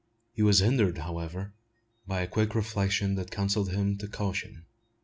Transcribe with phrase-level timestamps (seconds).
[0.33, 1.53] He was hindered, however,
[2.07, 4.65] by a quick reflection that counselled him to caution.